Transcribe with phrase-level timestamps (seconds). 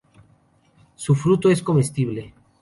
[0.95, 2.33] Su fruto es comestible.